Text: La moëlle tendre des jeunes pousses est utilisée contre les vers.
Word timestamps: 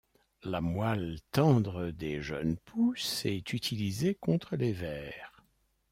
La 0.41 0.61
moëlle 0.61 1.19
tendre 1.31 1.91
des 1.91 2.23
jeunes 2.23 2.57
pousses 2.57 3.23
est 3.23 3.53
utilisée 3.53 4.15
contre 4.15 4.55
les 4.55 4.73
vers. 4.73 5.31